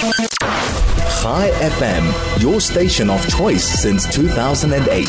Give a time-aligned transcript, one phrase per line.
[0.00, 5.06] Chai FM, your station of choice since 2008.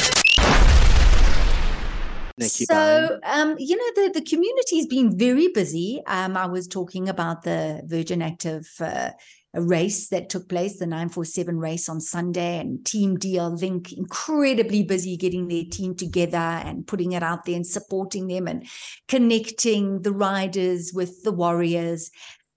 [2.41, 6.01] So, um, you know, the, the community has been very busy.
[6.07, 9.11] Um, I was talking about the Virgin Active uh,
[9.53, 15.15] race that took place, the 947 race on Sunday, and Team DL Link incredibly busy
[15.15, 18.67] getting their team together and putting it out there and supporting them and
[19.07, 22.11] connecting the riders with the warriors.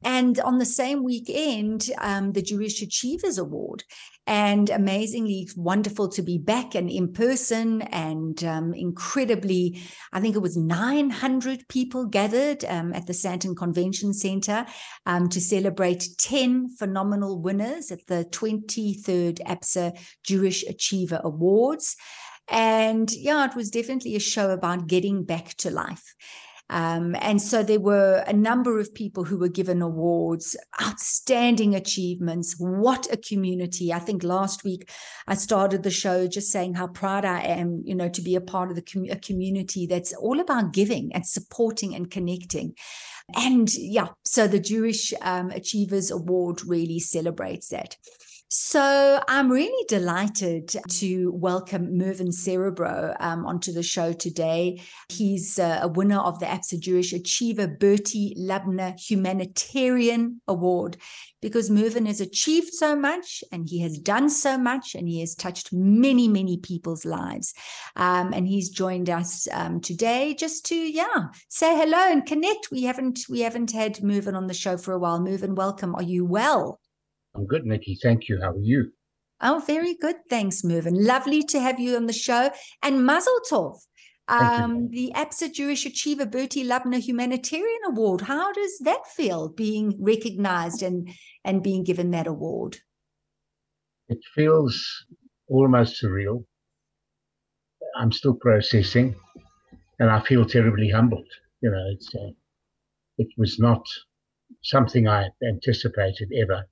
[0.04, 3.84] And on the same weekend, um, the Jewish Achievers Award.
[4.26, 9.82] And amazingly wonderful to be back and in person, and um, incredibly,
[10.12, 14.64] I think it was 900 people gathered um, at the Sandton Convention Center
[15.04, 21.96] um, to celebrate 10 phenomenal winners at the 23rd Absa Jewish Achiever Awards.
[22.48, 26.14] And yeah, it was definitely a show about getting back to life.
[26.70, 32.56] Um, and so there were a number of people who were given awards, outstanding achievements.
[32.58, 33.92] What a community.
[33.92, 34.90] I think last week
[35.26, 38.40] I started the show just saying how proud I am, you know, to be a
[38.40, 42.74] part of the com- a community that's all about giving and supporting and connecting.
[43.34, 47.96] And yeah, so the Jewish um, Achievers Award really celebrates that.
[48.56, 54.80] So I'm really delighted to welcome Mervyn Serebro um, onto the show today.
[55.08, 60.98] He's uh, a winner of the Absa Jewish Achiever Bertie Lubner Humanitarian Award
[61.42, 65.34] because Mervyn has achieved so much and he has done so much and he has
[65.34, 67.54] touched many, many people's lives.
[67.96, 72.68] Um, and he's joined us um, today just to, yeah, say hello and connect.
[72.70, 75.18] We haven't we haven't had Mervyn on the show for a while.
[75.18, 75.96] Mervyn, welcome.
[75.96, 76.78] Are you well?
[77.34, 77.98] I'm good, Nikki.
[78.00, 78.40] Thank you.
[78.40, 78.92] How are you?
[79.40, 80.16] Oh, very good.
[80.30, 81.04] Thanks, Mervyn.
[81.04, 82.50] Lovely to have you on the show.
[82.82, 83.78] And Mazel Tov,
[84.28, 88.22] um, the Absa Jewish Achiever Bertie Lubner Humanitarian Award.
[88.22, 91.10] How does that feel being recognized and,
[91.44, 92.78] and being given that award?
[94.08, 95.04] It feels
[95.48, 96.44] almost surreal.
[97.96, 99.14] I'm still processing
[99.98, 101.28] and I feel terribly humbled.
[101.60, 102.30] You know, it's, uh,
[103.18, 103.84] it was not
[104.62, 106.64] something I anticipated ever.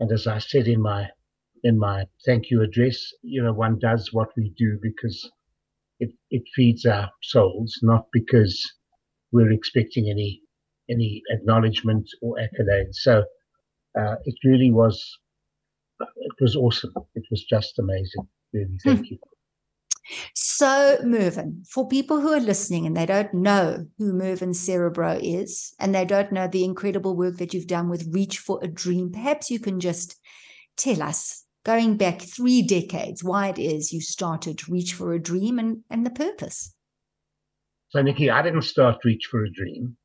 [0.00, 1.08] And as I said in my
[1.62, 5.30] in my thank you address, you know, one does what we do because
[5.98, 8.72] it, it feeds our souls, not because
[9.32, 10.42] we're expecting any
[10.90, 12.96] any acknowledgement or accolades.
[12.96, 13.24] So
[13.98, 15.18] uh, it really was
[16.00, 16.92] it was awesome.
[17.14, 18.28] It was just amazing.
[18.52, 19.04] Really, thank hmm.
[19.04, 19.18] you.
[20.34, 25.74] So, Mervyn, for people who are listening and they don't know who Mervyn Serebro is,
[25.78, 29.10] and they don't know the incredible work that you've done with Reach for a Dream,
[29.10, 30.20] perhaps you can just
[30.76, 35.58] tell us, going back three decades, why it is you started Reach for a Dream
[35.58, 36.74] and, and the purpose.
[37.90, 39.96] So, Nikki, I didn't start Reach for a Dream.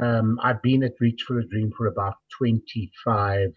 [0.00, 3.48] Um, I've been at Reach for a Dream for about 25,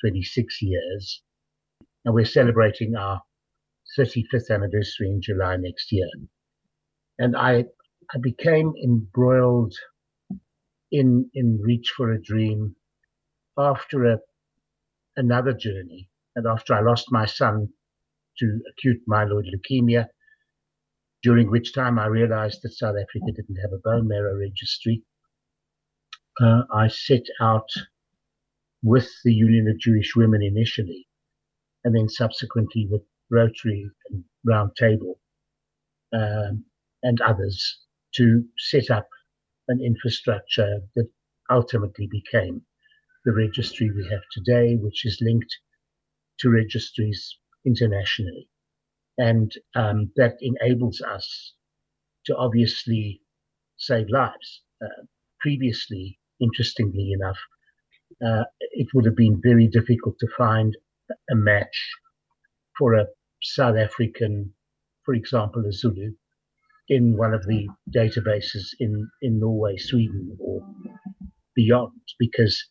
[0.00, 1.22] 26 years.
[2.04, 3.20] And we're celebrating our
[3.98, 6.08] 35th anniversary in July next year.
[7.18, 7.64] And I,
[8.14, 9.74] I became embroiled
[10.90, 12.74] in, in Reach for a Dream
[13.58, 14.18] after a,
[15.16, 17.68] another journey and after I lost my son
[18.38, 20.06] to acute myeloid leukemia,
[21.22, 25.02] during which time I realized that South Africa didn't have a bone marrow registry.
[26.40, 27.68] Uh, I set out
[28.82, 31.06] with the Union of Jewish Women initially,
[31.84, 35.18] and then subsequently with Rotary and Round Table
[36.12, 36.64] um,
[37.02, 37.78] and others
[38.16, 39.08] to set up
[39.68, 41.08] an infrastructure that
[41.50, 42.62] ultimately became
[43.24, 45.56] the registry we have today, which is linked
[46.40, 48.48] to registries internationally.
[49.16, 51.54] And um, that enables us
[52.26, 53.20] to obviously
[53.76, 54.62] save lives.
[54.82, 55.04] Uh,
[55.40, 57.38] previously, interestingly enough,
[58.24, 60.76] uh, it would have been very difficult to find
[61.30, 61.90] a match
[62.78, 63.06] for a
[63.42, 64.52] South African,
[65.04, 66.12] for example, a Zulu,
[66.88, 70.60] in one of the databases in, in Norway, Sweden, or
[71.54, 72.62] beyond, because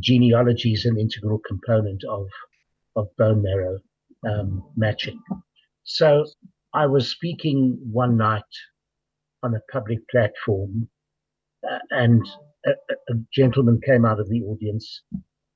[0.00, 2.26] genealogy is an integral component of,
[2.96, 3.78] of bone marrow
[4.26, 5.20] um, matching.
[5.84, 6.24] So
[6.74, 8.42] I was speaking one night
[9.42, 10.88] on a public platform,
[11.68, 12.26] uh, and
[12.66, 15.02] a, a, gentleman came out of the audience.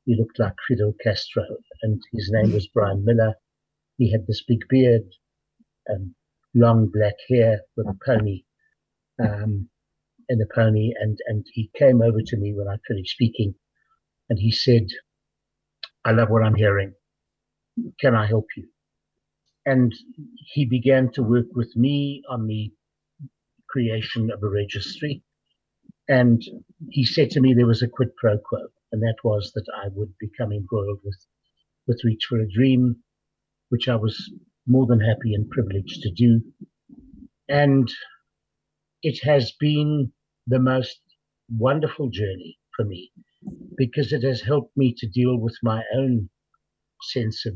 [0.04, 1.44] He looked like Fidel Castro,
[1.82, 3.34] and his name was Brian Miller.
[4.00, 5.02] He had this big beard
[5.86, 6.14] and
[6.54, 8.44] long black hair with a pony,
[9.22, 9.68] um,
[10.30, 10.94] and a pony.
[10.98, 13.54] And, and he came over to me when I finished speaking
[14.30, 14.86] and he said,
[16.02, 16.94] I love what I'm hearing.
[18.00, 18.68] Can I help you?
[19.66, 19.94] And
[20.54, 22.72] he began to work with me on the
[23.68, 25.22] creation of a registry.
[26.08, 26.42] And
[26.88, 28.68] he said to me there was a quid pro quo.
[28.92, 31.18] and that was that I would become embroiled with,
[31.86, 32.96] with Reach for a Dream,
[33.70, 34.16] which I was
[34.66, 36.40] more than happy and privileged to do.
[37.48, 37.90] And
[39.02, 40.12] it has been
[40.46, 41.00] the most
[41.48, 43.10] wonderful journey for me
[43.76, 46.28] because it has helped me to deal with my own
[47.02, 47.54] sense of,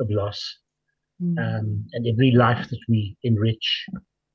[0.00, 0.58] of loss.
[1.22, 1.38] Mm.
[1.38, 3.86] Um, and every life that we enrich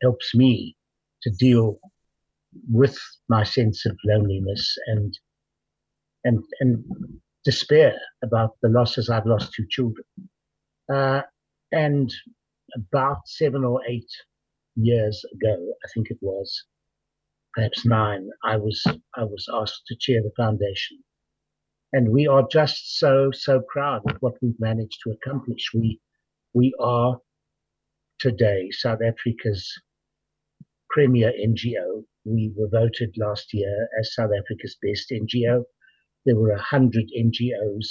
[0.02, 0.76] helps me
[1.24, 1.80] to deal
[2.72, 2.98] with
[3.30, 5.18] my sense of loneliness and
[6.24, 6.84] and and
[7.44, 10.06] despair about the losses I've lost two children.
[10.92, 11.22] Uh,
[11.72, 12.14] and
[12.76, 14.10] about seven or eight
[14.76, 16.64] years ago, I think it was,
[17.54, 18.84] perhaps nine, I was
[19.16, 21.04] I was asked to chair the foundation.
[21.94, 25.72] And we are just so, so proud of what we've managed to accomplish.
[25.74, 26.00] We
[26.54, 27.20] we are
[28.20, 29.72] today South Africa's
[30.90, 32.04] premier NGO.
[32.26, 35.64] We were voted last year as South Africa's best NGO.
[36.26, 37.88] There were a hundred NGOs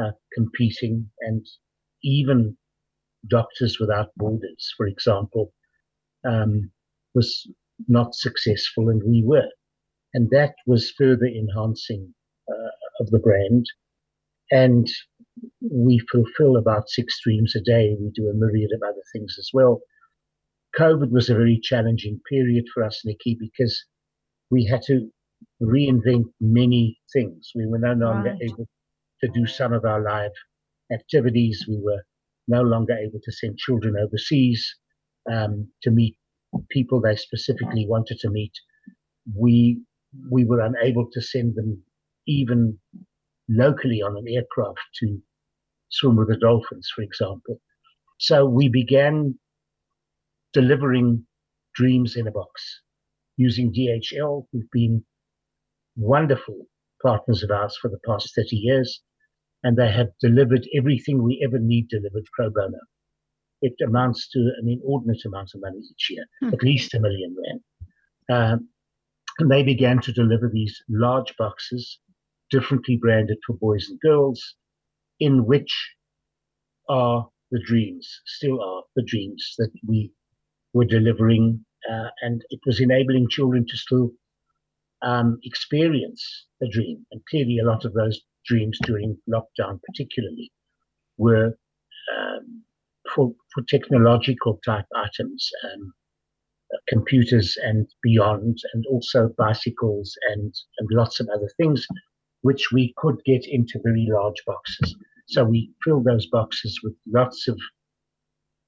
[0.00, 1.46] uh, competing, and
[2.02, 2.56] even
[3.28, 5.52] Doctors Without Borders, for example,
[6.26, 6.70] um,
[7.14, 7.48] was
[7.88, 9.48] not successful, and we were.
[10.14, 12.14] And that was further enhancing
[12.48, 13.66] uh, of the brand.
[14.50, 14.88] And
[15.60, 17.96] we fulfill about six streams a day.
[18.00, 19.80] We do a myriad of other things as well.
[20.78, 23.84] COVID was a very challenging period for us, Nikki, because
[24.50, 25.08] we had to
[25.62, 27.52] reinvent many things.
[27.54, 28.42] We were no longer right.
[28.42, 28.68] able
[29.22, 30.32] to do some of our live
[30.92, 31.64] activities.
[31.68, 32.02] We were
[32.48, 34.76] no longer able to send children overseas
[35.30, 36.16] um, to meet
[36.70, 38.52] people they specifically wanted to meet.
[39.36, 39.80] We
[40.30, 41.82] we were unable to send them
[42.26, 42.78] even
[43.48, 45.20] locally on an aircraft to
[45.90, 47.60] swim with the dolphins, for example.
[48.18, 49.38] So we began
[50.52, 51.24] delivering
[51.74, 52.80] dreams in a box
[53.36, 55.04] using DHL, who've been
[55.96, 56.66] wonderful
[57.02, 59.00] partners of ours for the past 30 years,
[59.62, 62.78] and they have delivered everything we ever need delivered pro bono
[63.62, 66.48] it amounts to an inordinate amount of money each year, hmm.
[66.48, 67.60] at least a million rand.
[68.30, 68.68] Um,
[69.38, 71.98] and they began to deliver these large boxes,
[72.50, 74.56] differently branded for boys and girls,
[75.18, 75.94] in which
[76.88, 80.12] are the dreams, still are the dreams that we
[80.72, 81.64] were delivering.
[81.90, 84.10] Uh, and it was enabling children to still
[85.02, 87.06] um, experience a dream.
[87.12, 90.50] And clearly, a lot of those dreams during lockdown, particularly,
[91.18, 91.56] were
[92.16, 92.62] um,
[93.14, 95.92] for, for technological type items, um,
[96.88, 101.86] computers and beyond, and also bicycles and, and lots of other things,
[102.42, 104.94] which we could get into very large boxes.
[105.28, 107.58] So we fill those boxes with lots of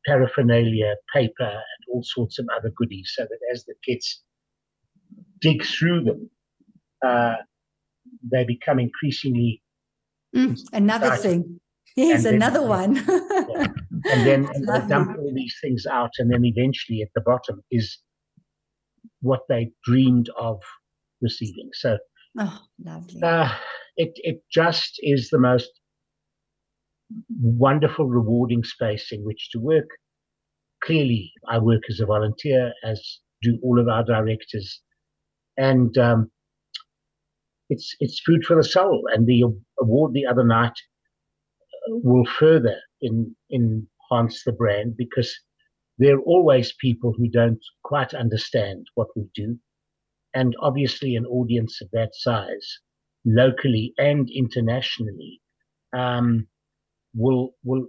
[0.07, 4.23] paraphernalia, paper, and all sorts of other goodies, so that as the kids
[5.41, 6.31] dig through them,
[7.07, 7.35] uh,
[8.31, 9.62] they become increasingly
[10.35, 11.61] mm, another thing.
[11.97, 12.97] Yes, another one.
[13.09, 13.67] yeah
[14.05, 17.99] and then and dump all these things out, and then eventually at the bottom is
[19.21, 20.61] what they dreamed of
[21.21, 21.71] receiving.
[21.75, 21.99] So,
[22.39, 23.23] oh, lovely.
[23.23, 23.53] Uh,
[23.97, 25.71] it it just is the most
[27.41, 29.89] wonderful, rewarding space in which to work.
[30.83, 34.81] Clearly, I work as a volunteer, as do all of our directors,
[35.57, 36.31] and um,
[37.69, 39.05] it's it's food for the soul.
[39.13, 39.45] And the
[39.83, 40.79] award the other night
[41.89, 45.35] will further in in enhance the brand because
[45.99, 49.59] there are always people who don't quite understand what we do.
[50.35, 52.79] And obviously, an audience of that size,
[53.25, 55.41] locally and internationally,
[55.93, 56.47] um,
[57.15, 57.87] will will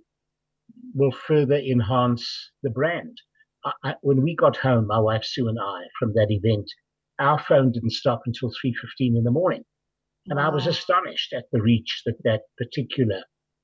[0.94, 3.18] will further enhance the brand.
[3.66, 6.70] I, I, when we got home, my wife Sue and I, from that event,
[7.20, 9.64] our phone didn't stop until three fifteen in the morning,
[10.28, 10.40] and.
[10.40, 13.24] I was astonished at the reach that that particular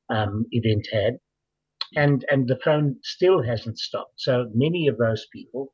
[0.09, 1.15] um, event had
[1.95, 4.13] and and the phone still hasn't stopped.
[4.17, 5.73] So many of those people,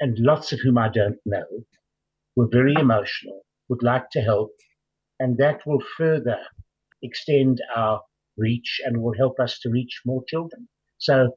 [0.00, 1.46] and lots of whom I don't know,
[2.36, 4.52] were very emotional, would like to help,
[5.20, 6.38] and that will further
[7.02, 8.02] extend our
[8.36, 10.68] reach and will help us to reach more children.
[10.98, 11.32] So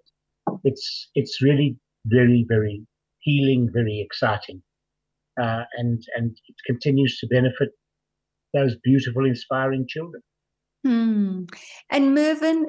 [0.63, 2.85] it's it's really very very
[3.19, 4.61] healing, very exciting,
[5.41, 7.69] uh, and and it continues to benefit
[8.53, 10.22] those beautiful, inspiring children.
[10.84, 11.44] Hmm.
[11.89, 12.68] And Mervyn,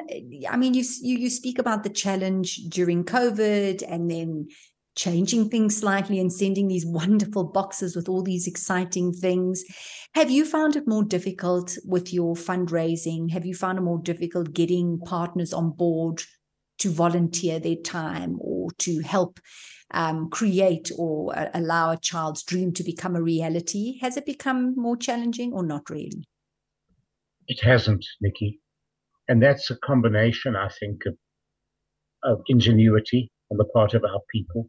[0.49, 4.49] I mean, you, you you speak about the challenge during COVID, and then
[4.97, 9.65] changing things slightly and sending these wonderful boxes with all these exciting things.
[10.15, 13.31] Have you found it more difficult with your fundraising?
[13.31, 16.23] Have you found it more difficult getting partners on board
[16.81, 19.41] to volunteer their time or to help
[19.93, 23.99] um, create or uh, allow a child's dream to become a reality?
[24.01, 26.25] Has it become more challenging or not really?
[27.47, 28.61] It hasn't, Nikki.
[29.29, 31.17] And that's a combination, I think, of,
[32.23, 34.69] of ingenuity on the part of our people,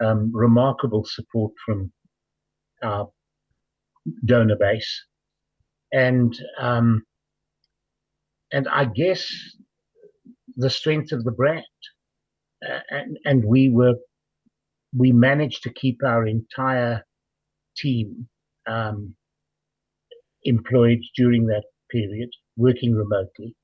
[0.00, 1.92] um, remarkable support from
[2.82, 3.08] our
[4.24, 5.04] donor base,
[5.92, 7.02] and um,
[8.52, 9.32] and I guess
[10.56, 11.64] the strength of the brand.
[12.66, 13.94] Uh, and and we were
[14.96, 17.04] we managed to keep our entire
[17.76, 18.28] team
[18.66, 19.14] um,
[20.44, 23.54] employed during that period, working remotely.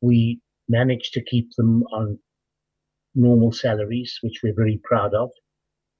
[0.00, 2.18] We managed to keep them on
[3.14, 5.30] normal salaries, which we're very proud of,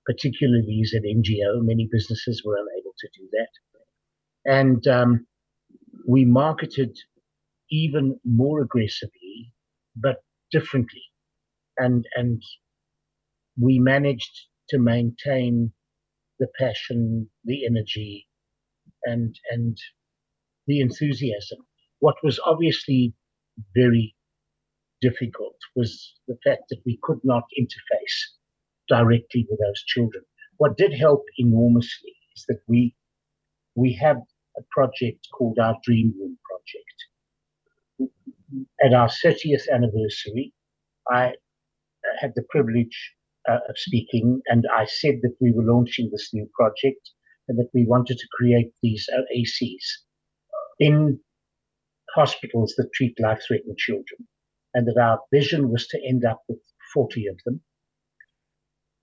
[0.05, 1.65] particularly as an NGO.
[1.65, 3.49] Many businesses were unable to do that.
[4.45, 5.27] And um,
[6.07, 6.97] we marketed
[7.71, 9.26] even more aggressively,
[9.97, 10.17] but
[10.51, 11.03] differently.
[11.79, 12.43] And, and
[13.61, 15.73] we managed to maintain
[16.39, 18.27] the passion, the energy,
[19.05, 19.79] and and
[20.67, 21.59] the enthusiasm.
[22.01, 23.15] What was obviously
[23.75, 24.15] very
[25.01, 28.19] difficult was the fact that we could not interface
[28.89, 30.25] directly with those children.
[30.59, 32.95] What did help enormously is that we
[33.75, 34.19] we have
[34.59, 36.39] a project called our Dream Room.
[38.85, 40.53] At our 30th anniversary,
[41.11, 41.33] I
[42.21, 43.15] had the privilege
[43.49, 47.11] uh, of speaking, and I said that we were launching this new project
[47.49, 49.87] and that we wanted to create these OACs
[50.81, 51.19] in
[52.15, 54.27] hospitals that treat life-threatening children,
[54.75, 56.59] and that our vision was to end up with
[56.93, 57.61] 40 of them.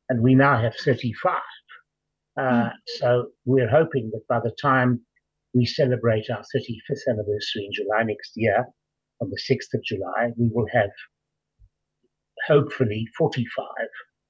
[0.10, 1.38] And we now have 35.
[2.36, 2.72] Uh, mm.
[2.88, 5.01] So we're hoping that by the time
[5.53, 8.65] we celebrate our 35th anniversary in July next year,
[9.22, 10.91] on the 6th of July, we will have
[12.48, 13.65] hopefully 45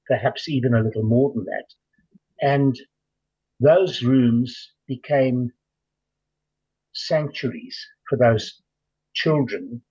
[0.06, 1.66] perhaps even a little more than that.
[2.40, 2.78] And
[3.60, 5.50] those rooms became
[6.92, 8.60] sanctuaries for those
[9.14, 9.82] children,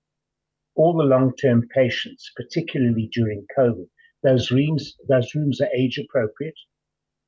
[0.76, 3.88] all the long-term patients, particularly during COVID.
[4.24, 6.58] Those rooms, those rooms are age appropriate.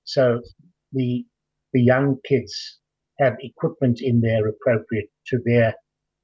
[0.04, 0.42] So
[0.92, 1.26] the
[1.74, 2.80] the young kids
[3.20, 5.76] have equipment in there appropriate to their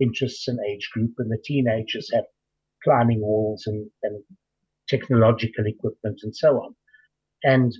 [0.02, 2.26] interests and age group, and the teenagers have
[2.84, 4.24] climbing walls and, and
[4.90, 6.76] technological equipment, and so on.
[7.44, 7.72] And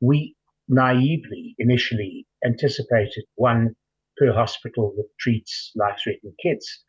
[0.00, 0.36] we
[0.68, 3.74] naively initially anticipated one
[4.16, 6.82] per hospital that treats life threatening kids.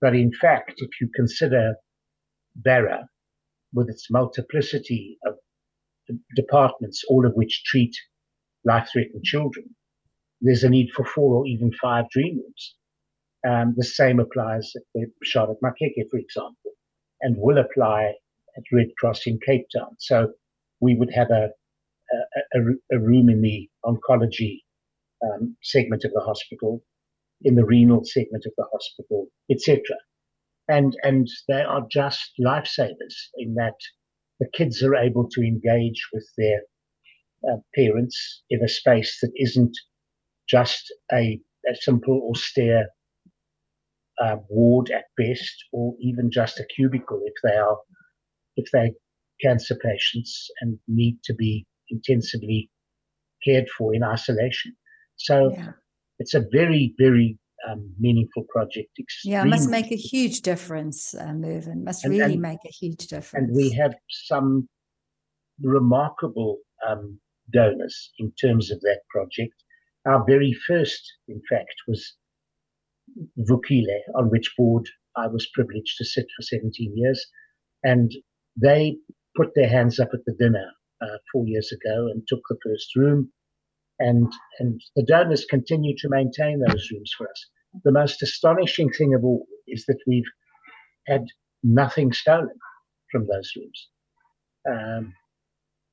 [0.00, 1.74] But in fact, if you consider
[2.56, 3.08] BARA
[3.72, 5.34] with its multiplicity of
[6.34, 7.94] departments, all of which treat
[8.64, 9.74] life threatening children,
[10.40, 12.74] there's a need for four or even five dream rooms.
[13.46, 16.72] Um, the same applies at the Charlotte Maxeke, for example,
[17.20, 18.14] and will apply
[18.56, 19.94] at Red Cross in Cape Town.
[19.98, 20.32] So
[20.80, 21.50] we would have a,
[22.12, 24.62] a, a, a room in the oncology
[25.22, 26.82] um, segment of the hospital,
[27.42, 29.80] in the renal segment of the hospital, etc.
[30.68, 33.76] And and they are just lifesavers in that
[34.40, 36.62] the kids are able to engage with their
[37.48, 39.76] uh, parents in a space that isn't
[40.48, 42.88] just a, a simple austere
[44.22, 47.76] uh, ward at best, or even just a cubicle if they are
[48.56, 48.90] if they're
[49.42, 52.70] cancer patients and need to be intensively
[53.44, 54.74] cared for in isolation.
[55.16, 55.72] So yeah.
[56.18, 58.88] it's a very, very um, meaningful project.
[59.24, 61.84] Yeah, must make a huge difference, uh, Mervyn.
[61.84, 63.48] Must and, really and, make a huge difference.
[63.48, 64.68] And we have some
[65.60, 67.18] remarkable um,
[67.52, 69.54] donors in terms of that project.
[70.06, 72.14] Our very first, in fact, was
[73.38, 77.26] Vukile, on which board I was privileged to sit for 17 years.
[77.82, 78.12] And
[78.60, 78.98] they
[79.36, 80.70] put their hands up at the dinner
[81.00, 83.30] uh, four years ago and took the first room.
[83.98, 87.46] And, and the donors continue to maintain those rooms for us.
[87.84, 90.30] The most astonishing thing of all is that we've
[91.06, 91.24] had
[91.62, 92.58] nothing stolen
[93.10, 93.88] from those rooms,
[94.68, 95.14] um,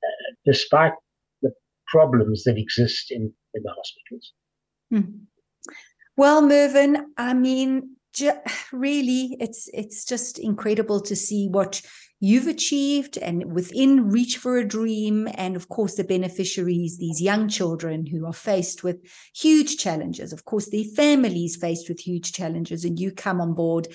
[0.03, 0.93] uh, despite
[1.41, 1.51] the
[1.87, 4.33] problems that exist in, in the hospitals.
[4.89, 5.23] Hmm.
[6.15, 8.39] Well, Mervyn, I mean, ju-
[8.71, 11.81] really, it's it's just incredible to see what
[12.19, 15.27] you've achieved and within reach for a dream.
[15.33, 19.03] And of course the beneficiaries these young children who are faced with
[19.35, 20.31] huge challenges.
[20.31, 23.89] Of course their families faced with huge challenges and you come on board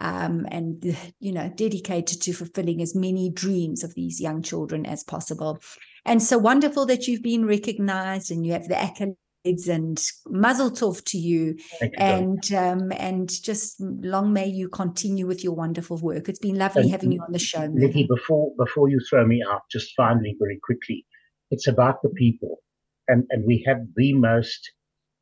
[0.00, 5.04] um, and you know dedicated to fulfilling as many dreams of these young children as
[5.04, 5.60] possible.
[6.04, 11.04] And so wonderful that you've been recognized and you have the accolades and mazel tov
[11.04, 16.28] to you, you and um, and just long may you continue with your wonderful work.
[16.28, 17.66] It's been lovely And having you on the show.
[17.66, 21.06] Nikki, before before you throw me out, just finally, very quickly,
[21.50, 22.58] it's about the people,
[23.06, 24.72] and and we have the most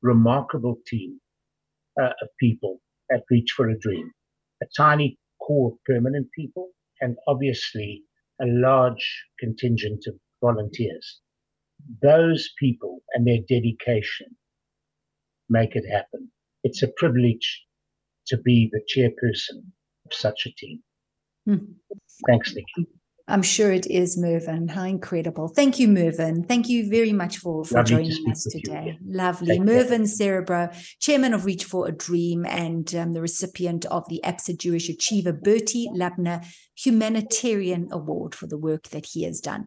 [0.03, 1.21] remarkable team
[2.01, 2.81] uh, of people
[3.11, 4.11] at Reach for a Dream,
[4.63, 6.71] a tiny core of permanent people,
[7.01, 8.03] and obviously
[8.41, 11.21] a large contingent of volunteers.
[12.03, 14.37] Those people and their dedication
[15.49, 16.31] make it happen.
[16.65, 17.65] It's a privilege
[18.29, 19.63] to be the chairperson
[20.05, 20.83] of such a team.
[21.47, 21.73] Hmm.
[22.27, 22.89] Thanks, Nikki.
[23.29, 24.69] I'm sure it is, Mervyn.
[24.69, 25.49] How incredible.
[25.49, 26.45] Thank you, Mervyn.
[26.45, 28.99] Thank you very much for, for Lovely to joining speak us with you today.
[29.05, 29.57] Lovely.
[29.57, 29.65] Care.
[29.65, 34.57] Mervyn Serebro, chairman of Reach for a Dream and um, the recipient of the Absa
[34.57, 39.65] Jewish Achiever Bertie Lubner Humanitarian Award for the work that he has done.